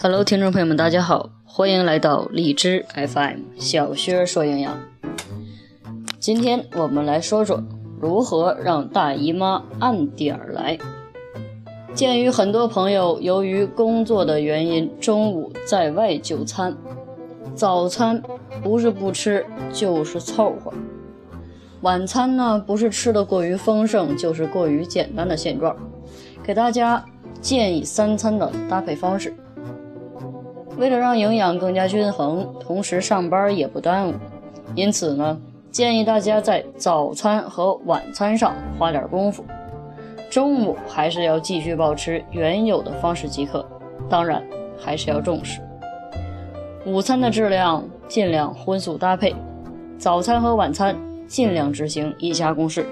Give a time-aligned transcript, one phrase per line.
[0.00, 4.78] Hello，听众朋友们，大家好，欢迎来到荔枝 FM 小薛说营养。
[6.20, 7.64] 今天我们来说说
[8.00, 10.78] 如何让大姨妈按点儿来。
[11.94, 16.76] 鉴于很多朋友由于工作的原因，中午在外就餐，
[17.56, 18.22] 早餐
[18.62, 20.72] 不是不吃就是凑合，
[21.80, 25.74] 晚餐呢不是吃的过于丰盛就是过于简单的现状，
[26.50, 27.00] 给大家
[27.40, 29.32] 建议三餐的搭配方式。
[30.78, 34.14] 为了让营养更加均衡，同时上班也不耽误，
[34.74, 39.44] 因此呢，建议大家在早餐和晚餐上花点功夫，
[40.28, 43.64] 中午还是要继续保持原有的方式即可。
[44.08, 44.42] 当然，
[44.76, 45.60] 还是要重视
[46.84, 49.32] 午餐的质量，尽量荤素搭配，
[49.96, 50.96] 早餐和晚餐
[51.28, 52.84] 尽量执行一家公式。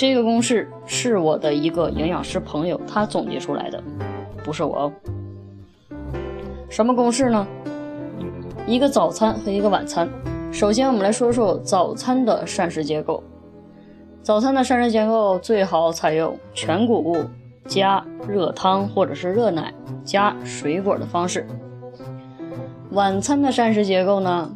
[0.00, 3.84] 这个公式是我的一个营养师朋友他总结出来的，
[4.42, 4.92] 不是我哦。
[6.70, 7.46] 什么公式呢？
[8.66, 10.08] 一个早餐和一个晚餐。
[10.50, 13.22] 首先，我们来说说早餐的膳食结构。
[14.22, 17.18] 早餐的膳食结构最好采用全谷物
[17.66, 19.70] 加热汤或者是热奶
[20.02, 21.46] 加水果的方式。
[22.92, 24.50] 晚餐的膳食结构呢？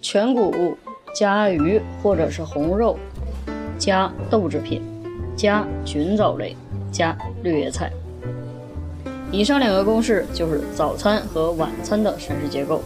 [0.00, 0.74] 全谷物
[1.14, 2.96] 加鱼或者是红肉
[3.78, 4.82] 加豆制品
[5.36, 6.56] 加菌藻类
[6.90, 7.90] 加绿叶菜。
[9.32, 12.80] 以上两个公式就是早餐和晚餐的膳食结构。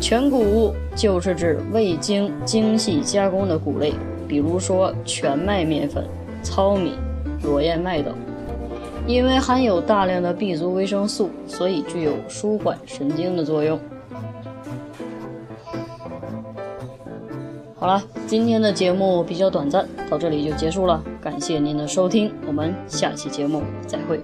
[0.00, 3.92] 全谷物就是指未经精细加工的谷类，
[4.28, 6.04] 比如说全麦面粉、
[6.42, 6.92] 糙米、
[7.42, 8.14] 裸燕麦等，
[9.06, 13.78] 因为含有大量的 B 族维生素，所以具有舒缓神经的作用。
[17.86, 21.00] 好了，今天的节目比较短暂，到这里就结束了。
[21.22, 24.20] 感谢您的收听，我们下期节目再会。